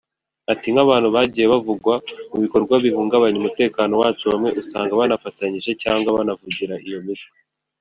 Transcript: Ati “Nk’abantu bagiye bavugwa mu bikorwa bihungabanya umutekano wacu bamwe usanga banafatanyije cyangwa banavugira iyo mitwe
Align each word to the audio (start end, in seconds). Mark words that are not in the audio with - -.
Ati 0.51 0.67
“Nk’abantu 0.73 1.07
bagiye 1.15 1.45
bavugwa 1.53 1.93
mu 2.31 2.37
bikorwa 2.43 2.73
bihungabanya 2.85 3.37
umutekano 3.39 3.93
wacu 4.01 4.23
bamwe 4.31 4.49
usanga 4.61 4.97
banafatanyije 4.99 5.71
cyangwa 5.83 6.15
banavugira 6.17 6.75
iyo 6.87 6.99
mitwe 7.05 7.31